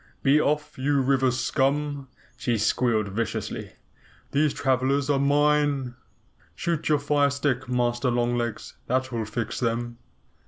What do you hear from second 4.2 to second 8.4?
"These travelers are MINE. Shoot your fire stick, Master Long